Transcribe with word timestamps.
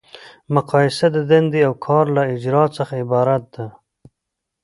مقایسه 0.55 1.07
د 1.15 1.17
دندې 1.29 1.61
او 1.67 1.73
کار 1.85 2.05
له 2.15 2.23
اجرا 2.33 2.65
څخه 2.77 2.93
عبارت 3.03 3.43
ده. 3.55 3.65